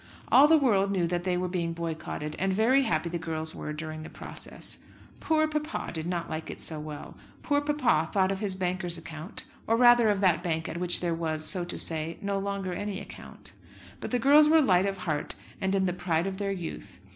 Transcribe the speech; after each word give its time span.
All 0.31 0.47
the 0.47 0.57
world 0.57 0.89
knew 0.89 1.05
that 1.05 1.25
they 1.25 1.37
were 1.37 1.47
being 1.47 1.73
boycotted, 1.73 2.35
and 2.39 2.51
very 2.51 2.81
happy 2.81 3.07
the 3.09 3.19
girls 3.19 3.53
were 3.53 3.71
during 3.71 4.01
the 4.01 4.09
process. 4.09 4.79
"Poor 5.19 5.47
papa" 5.47 5.91
did 5.93 6.07
not 6.07 6.27
like 6.27 6.49
it 6.49 6.59
so 6.59 6.79
well. 6.79 7.15
Poor 7.43 7.61
papa 7.61 8.09
thought 8.11 8.31
of 8.31 8.39
his 8.39 8.55
banker's 8.55 8.97
account, 8.97 9.45
or 9.67 9.77
rather 9.77 10.09
of 10.09 10.19
that 10.21 10.41
bank 10.41 10.67
at 10.67 10.79
which 10.79 11.01
there 11.01 11.13
was, 11.13 11.45
so 11.45 11.63
to 11.65 11.77
say, 11.77 12.17
no 12.19 12.39
longer 12.39 12.73
any 12.73 12.99
account. 12.99 13.53
But 13.99 14.09
the 14.09 14.17
girls 14.17 14.49
were 14.49 14.59
light 14.59 14.87
of 14.87 14.97
heart, 14.97 15.35
and 15.61 15.75
in 15.75 15.85
the 15.85 15.93
pride 15.93 16.25
of 16.25 16.37
their 16.37 16.51
youth. 16.51 16.97